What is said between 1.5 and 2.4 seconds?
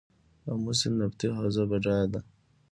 بډایه ده؟